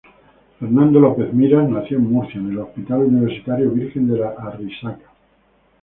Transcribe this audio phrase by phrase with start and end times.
[0.59, 5.11] Fernando López Miras nació en Murcia, en el Hospital Universitario Virgen de la Arrixaca.